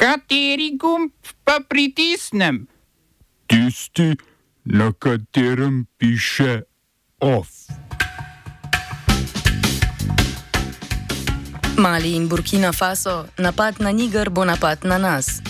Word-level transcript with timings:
Kateri 0.00 0.80
gumb 0.80 1.12
pa 1.44 1.60
pritisnem? 1.60 2.64
Tisti, 3.44 4.16
na 4.64 4.96
katerem 4.96 5.84
piše 6.00 6.64
OF. 7.20 7.68
Mali 11.76 12.16
in 12.16 12.32
Burkina 12.32 12.72
Faso, 12.72 13.28
napad 13.36 13.76
na 13.84 13.92
Niger 13.92 14.32
bo 14.32 14.48
napad 14.48 14.88
na 14.88 14.96
nas. 14.96 15.44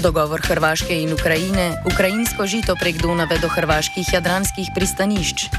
Dogovor 0.00 0.40
Hrvaške 0.40 1.02
in 1.04 1.12
Ukrajine, 1.12 1.84
ukrajinsko 1.84 2.48
žito 2.48 2.72
prek 2.80 2.96
Donave 2.96 3.36
do 3.44 3.48
hrvaških 3.52 4.08
jadranskih 4.08 4.72
pristanišč. 4.72 5.52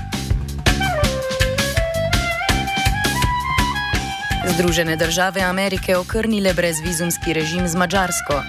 Združene 4.47 4.95
države 4.95 5.41
Amerike 5.41 5.97
okrnile 5.97 6.53
brezvizumski 6.53 7.33
režim 7.33 7.67
z 7.67 7.75
Mačarsko. 7.75 8.41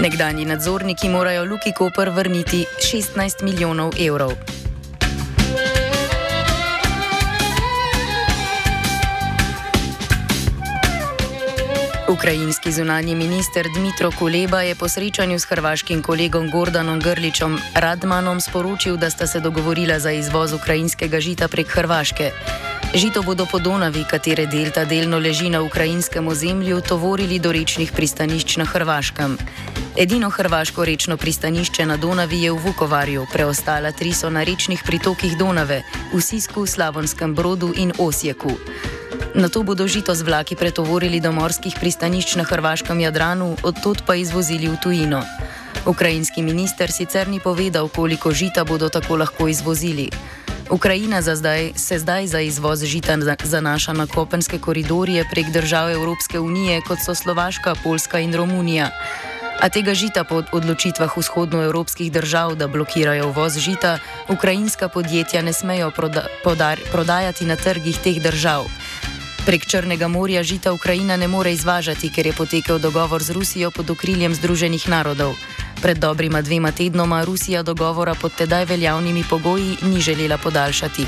Nekdanji 0.00 0.44
nadzorniki 0.44 1.08
morajo 1.08 1.44
Luki 1.44 1.72
Koper 1.72 2.10
vrniti 2.10 2.64
16 2.78 3.42
milijonov 3.42 3.92
evrov. 4.06 4.57
Ukrajinski 12.08 12.72
zunanji 12.72 13.14
minister 13.14 13.66
Dmitro 13.74 14.10
Kuleba 14.18 14.62
je 14.62 14.74
po 14.74 14.88
srečanju 14.88 15.38
s 15.38 15.44
hrvaškim 15.44 16.02
kolegom 16.02 16.50
Gordanom 16.50 17.00
Grličom 17.00 17.58
Radmanom 17.74 18.40
sporočil, 18.40 18.96
da 18.96 19.10
sta 19.10 19.26
se 19.26 19.40
dogovorila 19.40 19.98
za 19.98 20.10
izvoz 20.10 20.52
ukrajinskega 20.52 21.20
žita 21.20 21.48
prek 21.48 21.68
Hrvaške. 21.68 22.30
Žito 22.94 23.22
bodo 23.22 23.46
po 23.46 23.58
Donavi, 23.58 24.04
katere 24.10 24.46
delta 24.46 24.84
delno 24.84 25.18
leži 25.18 25.50
na 25.50 25.62
ukrajinskem 25.62 26.28
ozemlju, 26.28 26.80
tovorili 26.80 27.38
do 27.38 27.52
rečnih 27.52 27.92
pristanišč 27.92 28.56
na 28.56 28.64
Hrvaškem. 28.64 29.38
Edino 29.96 30.30
hrvaško 30.30 30.84
rečno 30.84 31.16
pristanišče 31.16 31.86
na 31.86 31.96
Donavi 31.96 32.42
je 32.42 32.52
v 32.52 32.56
Vukovarju, 32.56 33.26
preostala 33.32 33.92
tri 33.92 34.12
so 34.12 34.30
na 34.30 34.44
rečnih 34.44 34.82
pritokih 34.86 35.36
Donave, 35.36 35.82
v 36.12 36.20
Sisku, 36.20 36.66
Slavonskem 36.66 37.34
brodu 37.34 37.72
in 37.76 37.92
Osjeku. 37.98 38.52
Na 39.34 39.48
to 39.48 39.62
bodo 39.62 39.84
žito 39.84 40.14
z 40.14 40.22
vlaki 40.22 40.56
pretovorili 40.56 41.20
do 41.20 41.32
morskih 41.32 41.76
pristanišč 41.76 42.40
na 42.40 42.44
hrvaškem 42.48 43.00
Jadranu, 43.00 43.56
odtot 43.62 44.00
pa 44.06 44.16
izvozili 44.16 44.68
v 44.68 44.76
tujino. 44.80 45.20
Ukrajinski 45.84 46.42
minister 46.42 46.92
sicer 46.92 47.28
ni 47.28 47.40
povedal, 47.40 47.88
koliko 47.88 48.32
žita 48.32 48.64
bodo 48.64 48.88
tako 48.88 49.16
lahko 49.16 49.48
izvozili. 49.48 50.08
Ukrajina 50.70 51.22
zdaj, 51.22 51.72
se 51.76 51.98
zdaj 51.98 52.26
za 52.26 52.40
izvoz 52.40 52.84
žita 52.84 53.16
zanaša 53.44 53.92
na 53.92 54.06
kopenske 54.06 54.58
koridorje 54.58 55.24
prek 55.30 55.52
držav 55.52 55.90
Evropske 55.90 56.40
unije, 56.40 56.80
kot 56.88 56.98
so 57.04 57.14
Slovaška, 57.14 57.74
Poljska 57.84 58.18
in 58.20 58.34
Romunija. 58.34 58.90
A 59.58 59.68
tega 59.68 59.94
žita 59.94 60.22
po 60.24 60.42
odločitvah 60.52 61.16
vzhodnoevropskih 61.16 62.12
držav, 62.12 62.54
da 62.54 62.68
blokirajo 62.68 63.34
uvoz 63.34 63.58
žita, 63.58 63.98
ukrajinska 64.28 64.88
podjetja 64.88 65.42
ne 65.42 65.52
smejo 65.52 65.90
proda 65.90 66.26
prodajati 66.92 67.46
na 67.46 67.56
trgih 67.56 67.98
teh 67.98 68.22
držav. 68.22 68.70
Prek 69.48 69.64
Črnega 69.64 70.08
morja 70.12 70.42
žita 70.42 70.72
Ukrajina 70.76 71.16
ne 71.16 71.24
more 71.28 71.52
izvažati, 71.52 72.10
ker 72.12 72.26
je 72.26 72.32
potekel 72.36 72.78
dogovor 72.78 73.22
z 73.22 73.32
Rusijo 73.32 73.70
pod 73.70 73.90
okriljem 73.90 74.34
Združenih 74.34 74.88
narodov. 74.88 75.32
Pred 75.82 75.98
dobrima 75.98 76.42
dvema 76.42 76.72
tednoma 76.72 77.24
Rusija 77.24 77.62
dogovora 77.62 78.14
pod 78.14 78.36
tedaj 78.36 78.64
veljavnimi 78.64 79.24
pogoji 79.30 79.76
ni 79.82 80.00
želela 80.00 80.36
podaljšati. 80.38 81.06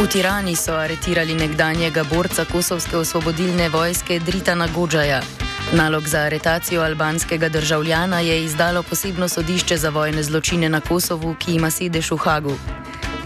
V 0.00 0.06
Tirani 0.08 0.56
so 0.56 0.72
aretirali 0.72 1.34
nekdanjega 1.34 2.04
borca 2.04 2.44
Kosovske 2.44 2.96
osvobodilne 2.96 3.68
vojske 3.68 4.18
Dritana 4.18 4.68
Godžaja. 4.74 5.45
Nalog 5.72 6.08
za 6.08 6.18
aretacijo 6.18 6.82
albanskega 6.82 7.48
državljana 7.48 8.20
je 8.20 8.44
izdalo 8.44 8.82
posebno 8.82 9.28
sodišče 9.28 9.76
za 9.76 9.88
vojne 9.88 10.22
zločine 10.22 10.68
na 10.68 10.80
Kosovu, 10.80 11.34
ki 11.38 11.54
ima 11.54 11.70
sedež 11.70 12.10
v 12.10 12.16
Hagu. 12.16 12.54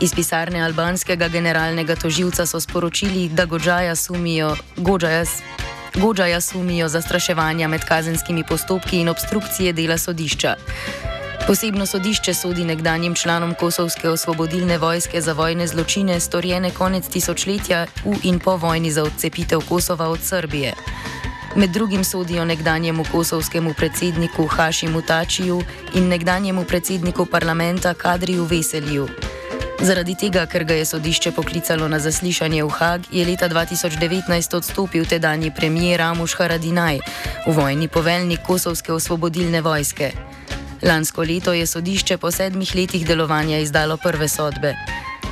Iz 0.01 0.15
pisarne 0.15 0.63
albanskega 0.63 1.29
generalnega 1.29 1.97
toživca 1.97 2.47
so 2.47 2.61
sporočili, 2.61 3.29
da 3.29 3.45
Godžaja 3.45 3.97
sumijo, 3.97 4.57
Godžaja 5.95 6.41
sumijo 6.41 6.89
zastraševanja 6.89 7.69
med 7.69 7.85
kazenskimi 7.85 8.45
postopki 8.49 9.01
in 9.01 9.09
obstrukcije 9.09 9.73
dela 9.73 9.99
sodišča. 9.99 10.55
Posebno 11.47 11.87
sodišče 11.87 12.35
sodi 12.35 12.65
nekdanjim 12.65 13.15
članom 13.15 13.55
Kosovske 13.55 14.09
osvobodilne 14.09 14.79
vojske 14.79 15.21
za 15.21 15.33
vojne 15.33 15.67
zločine, 15.67 16.21
storjene 16.21 16.71
konec 16.71 17.09
tisočletja 17.09 17.87
v 18.05 18.17
in 18.23 18.39
po 18.39 18.57
vojni 18.57 18.91
za 18.91 19.03
odcepitev 19.03 19.61
Kosova 19.69 20.09
od 20.09 20.21
Srbije. 20.23 20.75
Med 21.57 21.71
drugim 21.71 22.05
sodijo 22.05 22.45
nekdanjemu 22.45 23.05
kosovskemu 23.13 23.75
predsedniku 23.75 24.47
Hašimu 24.47 25.03
Tačiju 25.03 25.63
in 25.95 26.09
nekdanjemu 26.09 26.65
predsedniku 26.65 27.27
parlamenta 27.27 27.95
Kadriju 27.95 28.45
Veseliju. 28.45 29.09
Zaradi 29.81 30.15
tega, 30.15 30.47
ker 30.47 30.65
ga 30.65 30.75
je 30.75 30.85
sodišče 30.85 31.33
poklicalo 31.33 31.89
na 31.89 31.99
zaslišanje 31.99 32.65
v 32.65 32.69
Hag, 32.69 33.01
je 33.11 33.27
leta 33.27 33.49
2019 33.49 34.57
odstopil 34.57 35.05
tedajni 35.05 35.51
premijer 35.57 35.99
Ramuš 35.99 36.35
Haradinaj, 36.39 37.01
vojni 37.47 37.89
poveljnik 37.89 38.41
Kosovske 38.47 38.93
osvobodilne 38.93 39.61
vojske. 39.61 40.13
Lansko 40.83 41.23
leto 41.23 41.53
je 41.53 41.67
sodišče 41.67 42.17
po 42.19 42.31
sedmih 42.31 42.75
letih 42.75 43.07
delovanja 43.07 43.59
izdalo 43.59 43.97
prve 43.97 44.29
sodbe. 44.29 44.75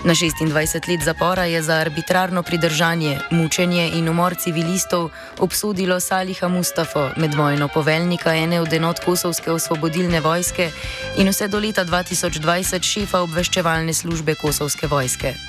Na 0.05 0.15
26 0.15 0.89
let 0.89 1.03
zapora 1.03 1.45
je 1.45 1.63
za 1.63 1.75
arbitrarno 1.75 2.43
pridržanje, 2.43 3.19
mučenje 3.31 3.91
in 3.95 4.09
umor 4.09 4.35
civilistov 4.35 5.11
obsodilo 5.39 6.01
Saliha 6.01 6.49
Mustafo, 6.49 7.11
medvojno 7.17 7.69
poveljnika 7.69 8.35
ene 8.35 8.61
od 8.61 8.73
enot 8.73 8.99
Kosovske 9.05 9.51
osvobodilne 9.51 10.21
vojske 10.21 10.71
in 11.17 11.29
vse 11.29 11.49
do 11.49 11.59
leta 11.59 11.85
2020 11.85 12.83
šefa 12.83 13.21
obveščevalne 13.21 13.93
službe 13.93 14.35
Kosovske 14.35 14.87
vojske. 14.87 15.48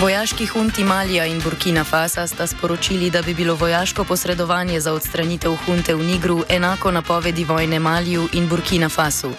Vojaški 0.00 0.46
hunti 0.46 0.84
Malija 0.84 1.24
in 1.26 1.40
Burkina 1.42 1.82
Faso 1.84 2.26
sta 2.26 2.46
sporočili, 2.46 3.10
da 3.10 3.22
bi 3.22 3.34
bilo 3.34 3.54
vojaško 3.54 4.04
posredovanje 4.04 4.80
za 4.80 4.92
odstranitev 4.92 5.56
hunte 5.66 5.94
v 5.94 6.04
Nigru 6.04 6.44
enako 6.48 6.90
napovedi 6.90 7.44
vojne 7.44 7.78
Maliju 7.78 8.28
in 8.32 8.48
Burkina 8.48 8.88
Faso. 8.88 9.32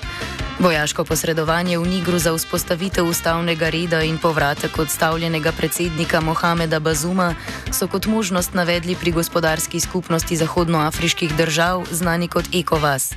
Vojaško 0.59 1.05
posredovanje 1.05 1.77
v 1.77 1.87
Nigru 1.87 2.19
za 2.19 2.33
vzpostavitev 2.33 3.07
ustavnega 3.07 3.69
reda 3.69 4.01
in 4.03 4.17
povratek 4.17 4.79
odstavljenega 4.79 5.51
predsednika 5.51 6.21
Mohameda 6.21 6.79
Bazuma 6.79 7.35
so 7.71 7.87
kot 7.87 8.05
možnost 8.05 8.53
navedli 8.53 8.95
pri 8.95 9.11
gospodarski 9.11 9.79
skupnosti 9.79 10.35
zahodnoafriških 10.35 11.35
držav, 11.35 11.85
znani 11.91 12.27
kot 12.27 12.45
ECOWAS. 12.53 13.13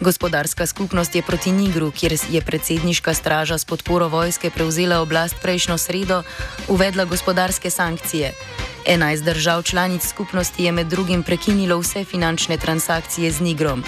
Gospodarska 0.00 0.66
skupnost 0.66 1.14
je 1.14 1.22
proti 1.22 1.52
Nigru, 1.52 1.90
kjer 1.90 2.16
je 2.30 2.40
predsedniška 2.40 3.14
straža 3.14 3.58
s 3.58 3.64
podporo 3.64 4.08
vojske 4.08 4.50
prevzela 4.50 5.00
oblast 5.00 5.36
prejšnjo 5.42 5.78
sredo, 5.78 6.22
uvedla 6.68 7.04
gospodarske 7.04 7.70
sankcije. 7.70 8.32
11 8.86 9.24
držav 9.24 9.62
članic 9.62 10.08
skupnosti 10.08 10.64
je 10.64 10.72
med 10.72 10.86
drugim 10.86 11.22
prekinilo 11.22 11.78
vse 11.78 12.04
finančne 12.04 12.56
transakcije 12.56 13.32
z 13.32 13.40
Nigrom. 13.40 13.84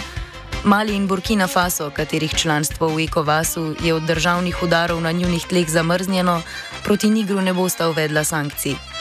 Mali 0.65 0.97
in 0.97 1.07
Burkina 1.07 1.47
Faso, 1.47 1.91
katerih 1.91 2.35
članstvo 2.35 2.89
v 2.89 3.05
ECOWAS-u 3.05 3.75
je 3.81 3.95
od 3.95 4.03
državnih 4.03 4.63
udarov 4.63 5.01
na 5.01 5.13
njunih 5.13 5.47
tleh 5.47 5.69
zamrznjeno, 5.69 6.43
proti 6.85 7.11
Nigru 7.11 7.41
ne 7.41 7.53
bosta 7.53 7.89
uvedla 7.89 8.25
sankcij. 8.25 8.92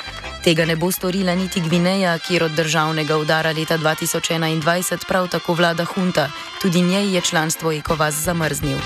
Tega 0.42 0.66
ne 0.66 0.76
bo 0.76 0.92
storila 0.92 1.36
niti 1.36 1.62
Gvineja, 1.62 2.18
kjer 2.18 2.44
od 2.44 2.52
državnega 2.52 3.18
udara 3.18 3.52
leta 3.52 3.78
2021 3.78 5.06
prav 5.08 5.28
tako 5.28 5.54
vlada 5.54 5.86
hunta, 5.86 6.30
tudi 6.62 6.82
njej 6.82 7.16
je 7.16 7.22
članstvo 7.22 7.72
ECOWAS 7.72 8.12
zamrznil. 8.12 8.78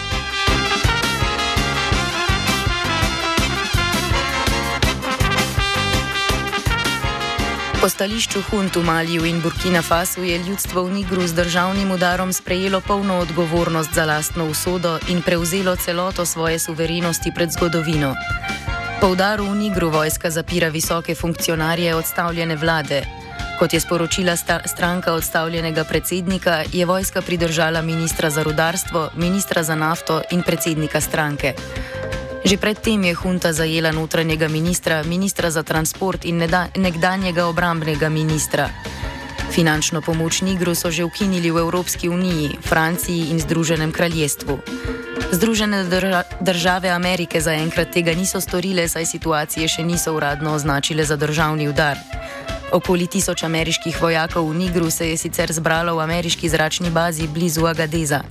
Po 7.81 7.89
stališču 7.89 8.41
huntu 8.49 8.83
Maliju 8.83 9.25
in 9.25 9.41
Burkina 9.41 9.81
Fasu 9.81 10.23
je 10.23 10.37
ljudstvo 10.37 10.83
v 10.83 10.91
Nigru 10.91 11.27
z 11.27 11.33
državnim 11.33 11.91
udarom 11.91 12.33
sprejelo 12.33 12.81
polno 12.81 13.17
odgovornost 13.17 13.93
za 13.93 14.05
lastno 14.05 14.45
usodo 14.45 14.99
in 15.07 15.21
prevzelo 15.21 15.75
celoto 15.75 16.25
svoje 16.25 16.59
suverenosti 16.59 17.31
pred 17.35 17.51
zgodovino. 17.51 18.15
Po 19.05 19.13
udaru 19.13 19.45
v 19.45 19.55
Nigru 19.55 19.93
vojska 19.93 20.33
zapira 20.33 20.73
visoke 20.73 21.13
funkcionarje 21.15 21.93
odstavljene 21.95 22.55
vlade. 22.55 23.03
Kot 23.59 23.73
je 23.73 23.79
sporočila 23.79 24.33
stranka 24.65 25.13
odstavljenega 25.13 25.83
predsednika, 25.83 26.63
je 26.73 26.85
vojska 26.85 27.21
pridržala 27.21 27.81
ministra 27.81 28.29
za 28.29 28.43
rudarstvo, 28.43 29.09
ministra 29.15 29.63
za 29.63 29.75
nafto 29.75 30.21
in 30.31 30.41
predsednika 30.41 31.01
stranke. 31.01 31.53
Že 32.45 32.57
predtem 32.57 33.03
je 33.03 33.13
hunta 33.13 33.53
zajela 33.53 33.91
notranjega 33.91 34.47
ministra, 34.47 35.03
ministra 35.03 35.51
za 35.51 35.63
transport 35.63 36.25
in 36.25 36.41
nekdanjega 36.75 37.45
obrambnega 37.45 38.09
ministra. 38.09 38.69
Finančno 39.51 40.01
pomoč 40.01 40.41
Nigru 40.41 40.75
so 40.75 40.91
že 40.91 41.03
ukinili 41.03 41.51
v 41.51 41.57
Evropski 41.57 42.09
uniji, 42.09 42.57
Franciji 42.61 43.29
in 43.31 43.39
Združenem 43.39 43.91
kraljestvu. 43.91 44.59
Združene 45.31 45.85
države 46.41 46.89
Amerike 46.89 47.41
zaenkrat 47.41 47.91
tega 47.91 48.13
niso 48.13 48.41
storile, 48.41 48.87
saj 48.87 49.05
situacije 49.05 49.67
še 49.67 49.83
niso 49.83 50.13
uradno 50.15 50.53
označile 50.53 51.05
za 51.05 51.15
državni 51.15 51.67
udar. 51.67 51.97
Okoli 52.71 53.07
tisoč 53.07 53.43
ameriških 53.43 54.01
vojakov 54.01 54.49
v 54.49 54.55
Nigru 54.55 54.89
se 54.91 55.09
je 55.09 55.17
sicer 55.17 55.53
zbralo 55.53 55.95
v 55.95 56.03
ameriški 56.03 56.49
zračni 56.49 56.89
bazi 56.89 57.27
blizu 57.27 57.65
Agadeza. 57.65 58.21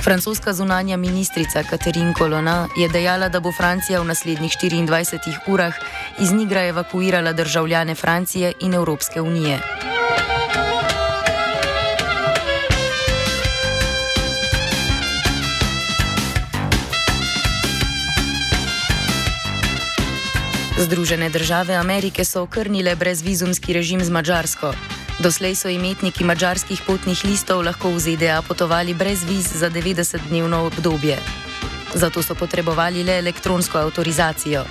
Francoska 0.00 0.52
zunanja 0.52 0.96
ministrica 0.96 1.62
Katerin 1.62 2.14
Kolona 2.14 2.68
je 2.76 2.88
dejala, 2.88 3.28
da 3.28 3.40
bo 3.40 3.52
Francija 3.52 4.00
v 4.00 4.08
naslednjih 4.08 4.56
24 4.62 5.44
urah 5.46 5.74
iz 6.18 6.32
Nigra 6.32 6.64
evakuirala 6.64 7.32
državljane 7.32 7.94
Francije 7.94 8.52
in 8.60 8.74
Evropske 8.74 9.20
unije. 9.20 9.89
Združene 20.80 21.30
države 21.30 21.74
Amerike 21.74 22.24
so 22.24 22.42
okrnile 22.42 22.96
brezvizumski 22.96 23.72
režim 23.72 24.00
z 24.04 24.10
Mačarsko. 24.10 24.72
Doslej 25.18 25.54
so 25.54 25.68
imetniki 25.68 26.24
mačarskih 26.24 26.80
potnih 26.86 27.20
listov 27.24 27.60
lahko 27.60 27.90
v 27.92 27.98
ZDA 28.00 28.40
potovali 28.42 28.94
brez 28.94 29.20
viz 29.28 29.44
za 29.52 29.68
90-dnevno 29.70 30.56
obdobje. 30.66 31.18
Zato 31.94 32.22
so 32.22 32.34
potrebovali 32.34 33.04
le 33.04 33.18
elektronsko 33.18 33.78
avtorizacijo. 33.78 34.64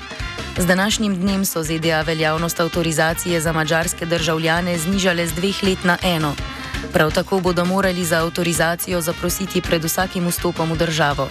Z 0.57 0.65
današnjim 0.65 1.15
dnem 1.15 1.45
so 1.45 1.63
ZDA 1.63 2.01
veljavnost 2.01 2.59
avtorizacije 2.59 3.41
za 3.41 3.53
mačarske 3.53 4.05
državljane 4.05 4.77
znižale 4.77 5.27
z 5.27 5.33
dveh 5.33 5.63
let 5.63 5.83
na 5.83 5.97
eno. 6.03 6.33
Prav 6.93 7.11
tako 7.11 7.39
bodo 7.39 7.65
morali 7.65 8.05
za 8.05 8.25
avtorizacijo 8.25 9.01
zaprositi 9.01 9.61
pred 9.61 9.83
vsakim 9.83 10.27
vstopom 10.27 10.71
v 10.71 10.77
državo. 10.77 11.29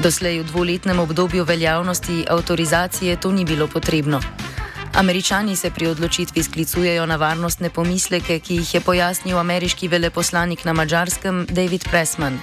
Doslej 0.00 0.40
v 0.40 0.48
dvoletnem 0.48 0.96
obdobju 0.96 1.44
veljavnosti 1.44 2.24
avtorizacije 2.24 3.20
to 3.20 3.32
ni 3.32 3.44
bilo 3.44 3.68
potrebno. 3.68 4.20
Američani 4.94 5.56
se 5.56 5.70
pri 5.70 5.86
odločitvi 5.86 6.42
sklicujejo 6.42 7.06
na 7.06 7.16
varnostne 7.16 7.70
pomisleke, 7.70 8.38
ki 8.40 8.54
jih 8.54 8.74
je 8.74 8.80
pojasnil 8.80 9.38
ameriški 9.38 9.88
veleposlanik 9.88 10.64
na 10.64 10.72
Mačarskem 10.72 11.46
David 11.50 11.84
Pressman. 11.90 12.40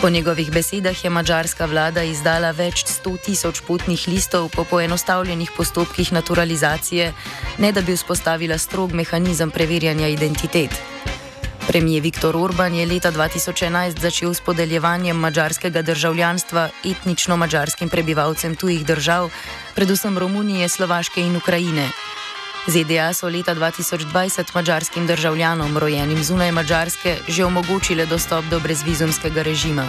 Po 0.00 0.10
njegovih 0.10 0.50
besedah 0.52 1.04
je 1.04 1.10
mačarska 1.10 1.66
vlada 1.66 2.02
izdala 2.02 2.50
več 2.50 2.84
sto 2.86 3.16
tisoč 3.18 3.60
potnih 3.66 4.08
listov 4.08 4.48
po 4.54 4.64
poenostavljenih 4.64 5.50
postopkih 5.56 6.12
naturalizacije, 6.12 7.12
ne 7.58 7.72
da 7.72 7.82
bi 7.82 7.96
vzpostavila 7.96 8.58
strog 8.58 8.92
mehanizem 8.92 9.50
preverjanja 9.50 10.06
identitet. 10.06 10.95
Premijer 11.68 12.02
Viktor 12.02 12.36
Orban 12.36 12.74
je 12.74 12.86
leta 12.86 13.12
2011 13.12 14.00
začel 14.00 14.34
s 14.34 14.40
podeljevanjem 14.40 15.16
mađarskega 15.16 15.82
državljanstva 15.82 16.68
etnično 16.84 17.36
mađarskim 17.36 17.88
prebivalcem 17.88 18.54
tujih 18.56 18.86
držav, 18.86 19.30
predvsem 19.74 20.18
Romunije, 20.18 20.68
Slovaške 20.68 21.20
in 21.20 21.36
Ukrajine. 21.36 21.88
ZDA 22.66 23.12
so 23.12 23.28
leta 23.28 23.54
2020 23.54 24.54
mađarskim 24.54 25.06
državljanom, 25.06 25.78
rojenim 25.78 26.22
zunaj 26.24 26.52
Mačarske, 26.52 27.16
že 27.28 27.44
omogočile 27.44 28.06
dostop 28.06 28.44
do 28.50 28.60
brezvizumskega 28.60 29.42
režima. 29.42 29.86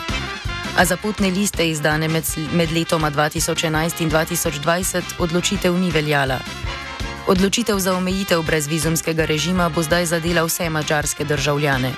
A 0.77 0.85
za 0.85 0.97
potne 0.97 1.29
liste 1.29 1.69
izdane 1.69 2.07
med, 2.07 2.23
med 2.53 2.71
letoma 2.71 3.11
2011 3.11 4.01
in 4.01 4.11
2020 4.11 5.01
odločitev 5.19 5.77
ni 5.77 5.91
veljala. 5.91 6.39
Odločitev 7.27 7.75
za 7.75 7.91
omejitev 7.91 8.39
brezvizumskega 8.39 9.27
režima 9.27 9.67
bo 9.67 9.83
zdaj 9.83 10.15
zadela 10.15 10.47
vse 10.47 10.69
mačarske 10.71 11.27
državljane. 11.27 11.91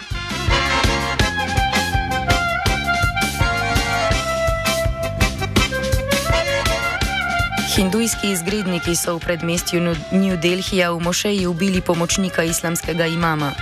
Hindujski 7.75 8.33
izgredniki 8.33 8.95
so 8.97 9.15
v 9.15 9.19
predmestju 9.19 9.93
New 10.11 10.37
Delhija 10.41 10.91
v 10.91 10.99
mošeji 10.99 11.45
ubili 11.47 11.81
pomočnika 11.81 12.43
islamskega 12.43 13.05
imama. 13.05 13.53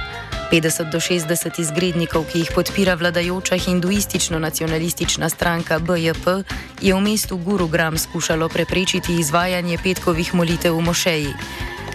50 0.52 0.92
do 0.92 1.00
60 1.00 1.60
izgrednikov, 1.60 2.26
ki 2.32 2.40
jih 2.40 2.52
podpira 2.56 2.96
vladajoča 2.96 3.56
hinduistično-nacionalistična 3.56 5.30
stranka 5.30 5.80
BJP, 5.80 6.44
je 6.82 6.94
v 6.94 7.02
mestu 7.02 7.38
Gurugram 7.38 7.98
skušalo 7.98 8.50
preprečiti 8.50 9.20
izvajanje 9.20 9.78
petkovih 9.84 10.36
molitev 10.36 10.78
v 10.78 10.82
mošeji. 10.82 11.34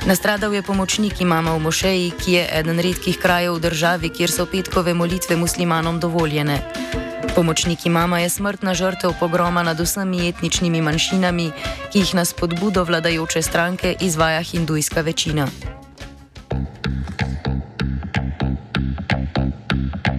Nastradal 0.06 0.54
je 0.54 0.62
pomočnik 0.62 1.20
imama 1.20 1.54
v 1.56 1.58
mošeji, 1.58 2.12
ki 2.18 2.32
je 2.32 2.48
eden 2.52 2.78
redkih 2.78 3.18
krajev 3.18 3.54
v 3.54 3.60
državi, 3.60 4.08
kjer 4.10 4.30
so 4.30 4.46
petkove 4.46 4.94
molitve 4.94 5.36
muslimanom 5.36 6.00
dovoljene. 6.00 6.60
Pomočnik 7.34 7.86
imama 7.86 8.18
je 8.20 8.28
smrtna 8.28 8.74
žrtev 8.74 9.14
pogroma 9.20 9.62
nad 9.62 9.80
vsemi 9.80 10.28
etničnimi 10.28 10.82
manjšinami, 10.82 11.50
ki 11.92 11.98
jih 11.98 12.14
na 12.14 12.24
spodbudo 12.24 12.84
vladajoče 12.84 13.42
stranke 13.42 13.96
izvaja 14.00 14.42
hindujska 14.42 15.00
večina. 15.00 15.48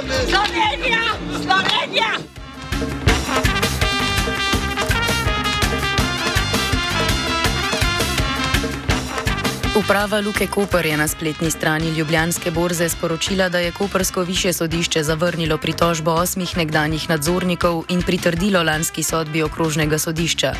Slovenija! 0.00 1.02
Slovenija! 1.42 2.10
Uprava 9.76 10.20
Luke 10.20 10.46
Koper 10.46 10.86
je 10.86 10.96
na 10.96 11.08
spletni 11.08 11.50
strani 11.50 11.90
Ljubljanske 11.90 12.50
borze 12.50 12.88
sporočila, 12.88 13.48
da 13.48 13.58
je 13.58 13.72
Kopersko 13.72 14.22
više 14.22 14.52
sodišče 14.52 15.02
zavrnilo 15.02 15.58
pritožbo 15.58 16.10
osmih 16.10 16.56
nekdanjih 16.56 17.08
nadzornikov 17.10 17.84
in 17.88 18.02
pritrdilo 18.02 18.62
lanski 18.62 19.02
sodbi 19.02 19.42
okrožnega 19.42 19.98
sodišča. 19.98 20.54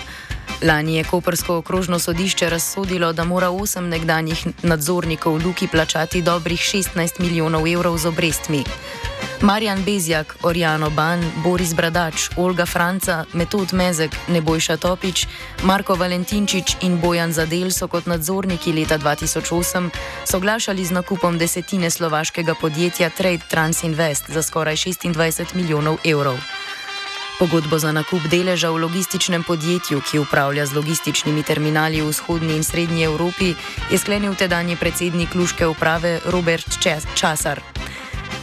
Lani 0.62 0.96
je 0.96 1.04
Kopersko 1.04 1.56
okrožno 1.56 1.98
sodišče 1.98 2.50
razsodilo, 2.50 3.12
da 3.12 3.24
mora 3.24 3.50
osem 3.50 3.88
nekdanjih 3.88 4.46
nadzornikov 4.62 5.40
Luki 5.44 5.68
plačati 5.68 6.22
dobrih 6.22 6.60
16 6.60 7.20
milijonov 7.20 7.66
evrov 7.66 7.98
z 7.98 8.06
obrestmi. 8.06 8.64
Marjan 9.40 9.84
Bezjak, 9.84 10.36
Orjano 10.42 10.90
Ban, 10.90 11.20
Boris 11.42 11.72
Bradač, 11.74 12.28
Olga 12.36 12.66
Franca, 12.66 13.24
Metod 13.32 13.72
Mezek, 13.72 14.12
Nebojša 14.28 14.76
Topič, 14.76 15.26
Marko 15.64 15.96
Valentinčič 15.96 16.76
in 16.84 17.00
Bojan 17.00 17.32
Zadel 17.32 17.72
so 17.72 17.88
kot 17.88 18.04
nadzorniki 18.04 18.72
leta 18.72 18.98
2008 18.98 19.88
soglašali 20.28 20.84
z 20.84 20.92
nakupom 20.92 21.38
desetine 21.38 21.90
slovaškega 21.90 22.54
podjetja 22.54 23.08
Trade 23.10 23.48
Trans 23.48 23.82
Invest 23.82 24.28
za 24.28 24.42
skoraj 24.42 24.76
26 24.76 25.56
milijonov 25.56 25.96
evrov. 26.04 26.36
Pogodbo 27.40 27.78
za 27.80 27.96
nakup 27.96 28.20
deleža 28.28 28.68
v 28.68 28.84
logističnem 28.84 29.40
podjetju, 29.40 30.04
ki 30.04 30.20
upravlja 30.20 30.66
z 30.66 30.76
logističnimi 30.76 31.40
terminali 31.42 32.04
v 32.04 32.12
vzhodni 32.12 32.60
in 32.60 32.64
srednji 32.64 33.08
Evropi, 33.08 33.56
je 33.88 33.96
sklenil 33.96 34.36
tedajni 34.36 34.76
predsednik 34.76 35.32
Luške 35.34 35.64
uprave 35.64 36.20
Robert 36.28 36.68
Časar. 37.16 37.79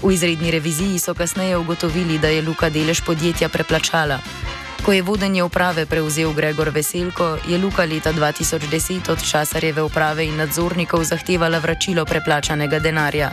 V 0.03 0.11
izredni 0.13 0.51
reviziji 0.51 0.99
so 0.99 1.13
kasneje 1.13 1.57
ugotovili, 1.57 2.19
da 2.19 2.27
je 2.27 2.41
Luka 2.41 2.69
delež 2.69 3.01
podjetja 3.01 3.49
preplačala. 3.49 4.19
Ko 4.85 4.93
je 4.93 5.01
vodenje 5.01 5.43
uprave 5.43 5.85
prevzel 5.85 6.33
Gregor 6.33 6.69
Veselko, 6.69 7.37
je 7.47 7.57
Luka 7.57 7.85
leta 7.85 8.13
2010 8.13 9.11
od 9.11 9.23
časarjeve 9.31 9.81
uprave 9.81 10.25
in 10.25 10.37
nadzornikov 10.37 11.03
zahtevala 11.03 11.59
vračilo 11.59 12.05
preplačanega 12.05 12.79
denarja. 12.79 13.31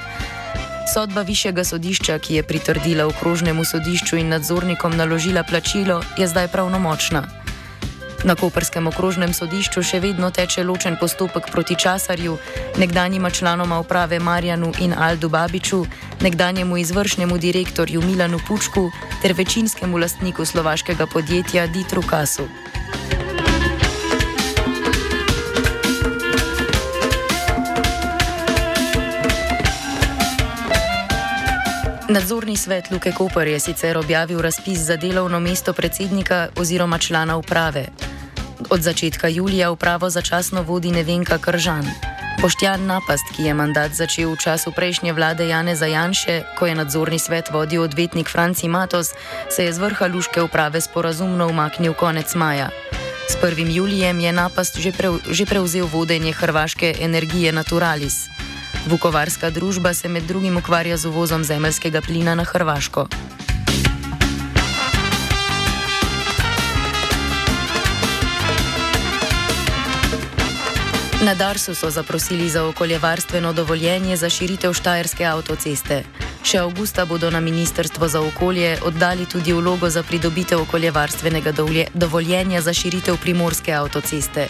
Sodba 0.95 1.23
višjega 1.23 1.65
sodišča, 1.65 2.19
ki 2.19 2.35
je 2.35 2.43
pritrdila 2.43 3.07
okrožnemu 3.07 3.65
sodišču 3.65 4.17
in 4.17 4.29
nadzornikom 4.29 4.97
naložila 4.97 5.43
plačilo, 5.43 6.03
je 6.19 6.27
zdaj 6.29 6.49
pravnomočna. 6.49 7.23
Na 8.25 8.33
Koperskem 8.33 8.87
okrožnem 8.89 9.35
sodišču 9.37 9.83
še 9.85 9.99
vedno 10.01 10.31
teče 10.33 10.63
ločen 10.65 10.97
postopek 10.97 11.51
proti 11.53 11.77
časarju, 11.77 12.39
nekdanjima 12.81 13.31
članoma 13.31 13.77
uprave 13.85 14.17
Marjanu 14.19 14.73
in 14.81 14.95
Aldu 14.97 15.29
Babiču, 15.29 15.85
nekdanjemu 16.25 16.77
izvršnemu 16.77 17.37
direktorju 17.39 18.01
Milanu 18.01 18.41
Pučku 18.49 18.89
ter 19.23 19.37
večinskemu 19.37 20.01
lastniku 20.01 20.45
slovaškega 20.45 21.07
podjetja 21.07 21.67
Ditru 21.67 22.03
Kasu. 22.03 22.49
Nadzorni 32.09 32.57
svet 32.57 32.91
Luke 32.91 33.13
Koper 33.13 33.49
je 33.49 33.61
sicer 33.61 33.99
objavil 33.99 34.41
razpis 34.41 34.79
za 34.79 34.97
delovno 34.97 35.41
mesto 35.41 35.73
predsednika 35.73 36.49
oziroma 36.57 36.99
člana 36.99 37.37
uprave. 37.37 38.14
Od 38.71 38.81
začetka 38.83 39.29
julija 39.29 39.71
upravo 39.71 40.11
začasno 40.11 40.63
vodi 40.63 40.91
Nevenka 40.91 41.39
Kržan. 41.39 41.87
Boštjan 42.41 42.87
Napast, 42.87 43.25
ki 43.37 43.43
je 43.43 43.55
mandat 43.55 43.95
začel 43.95 44.35
v 44.35 44.37
času 44.37 44.73
prejšnje 44.73 45.13
vlade 45.13 45.49
Jane 45.49 45.77
Zajanše, 45.77 46.43
ko 46.59 46.67
je 46.67 46.75
nadzorni 46.75 47.19
svet 47.19 47.49
vodil 47.51 47.83
odvetnik 47.83 48.29
Franci 48.29 48.69
Matos, 48.69 49.15
se 49.49 49.65
je 49.65 49.73
z 49.73 49.79
vrha 49.79 50.07
luške 50.07 50.43
uprave 50.43 50.81
sporazumno 50.81 51.49
umaknil 51.49 51.95
konec 51.95 52.35
maja. 52.35 52.69
S 53.29 53.41
1. 53.41 53.71
julijem 53.73 54.21
je 54.21 54.33
Napast 54.33 54.77
že, 54.77 54.93
pre, 54.93 55.09
že 55.31 55.47
prevzel 55.47 55.87
vodenje 55.87 56.33
hrvaške 56.33 57.01
energije 57.01 57.53
Naturalis. 57.53 58.29
Vukovarska 58.87 59.51
družba 59.51 59.95
se 59.95 60.09
med 60.09 60.29
drugim 60.29 60.57
ukvarja 60.57 60.97
z 60.97 61.09
uvozom 61.09 61.45
zemljskega 61.45 62.01
plina 62.05 62.35
na 62.35 62.45
Hrvaško. 62.45 63.09
Na 71.25 71.35
Darsu 71.35 71.75
so 71.75 71.91
zaprosili 71.91 72.49
za 72.51 72.65
okoljevarstveno 72.65 73.53
dovoljenje 73.53 74.17
za 74.17 74.31
širitev 74.31 74.73
Štajerske 74.73 75.25
avtoceste. 75.25 76.03
Še 76.45 76.59
avgusta 76.59 77.07
bodo 77.09 77.31
na 77.31 77.41
Ministrstvo 77.41 78.09
za 78.09 78.21
okolje 78.21 78.77
oddali 78.85 79.25
tudi 79.27 79.53
vlogo 79.53 79.91
za 79.91 80.03
pridobitev 80.03 80.61
okoljevarstvenega 80.61 81.53
dovoljenja 81.95 82.61
za 82.61 82.73
širitev 82.73 83.17
Primorske 83.23 83.73
avtoceste. 83.73 84.49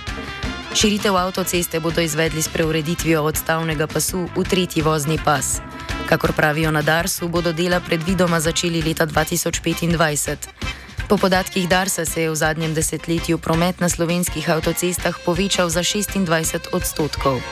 Širitev 0.74 1.16
avtoceste 1.16 1.80
bodo 1.80 2.00
izvedli 2.00 2.42
s 2.42 2.48
preureditvijo 2.48 3.22
odstavnega 3.22 3.86
pasu 3.86 4.28
v 4.36 4.44
tretji 4.44 4.82
vozni 4.82 5.18
pas. 5.24 5.60
Kakor 6.08 6.32
pravijo 6.32 6.70
na 6.70 6.82
Darsu, 6.82 7.28
bodo 7.28 7.52
dela 7.52 7.80
predvidoma 7.80 8.40
začeli 8.40 8.82
leta 8.82 9.06
2025. 9.06 10.83
Po 11.08 11.16
podatkih 11.16 11.68
Darsa 11.68 12.04
se 12.04 12.22
je 12.22 12.30
v 12.30 12.34
zadnjem 12.34 12.74
desetletju 12.74 13.38
promet 13.38 13.80
na 13.80 13.88
slovenskih 13.88 14.50
avtocestah 14.50 15.12
povečal 15.20 15.68
za 15.68 15.84
26 15.84 16.72
odstotkov. 16.72 17.44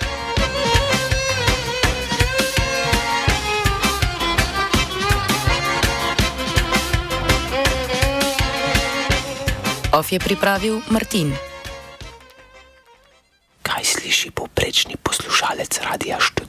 OF 9.93 10.13
je 10.13 10.19
pripravil 10.19 10.81
Martin. 10.89 11.37
Kaj 13.61 13.85
sliši 13.85 14.33
povprečni 14.33 14.97
poslušalec 14.97 15.69
Radia 15.85 16.17
4? 16.17 16.42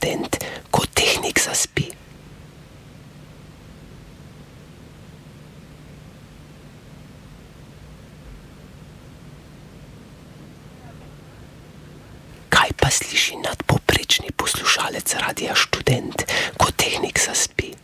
Sliši 12.94 13.42
nadpoprečni 13.42 14.30
poslušalec 14.38 15.14
radia 15.18 15.54
študent, 15.58 16.22
ko 16.54 16.70
tehnik 16.78 17.18
zaspi? 17.18 17.74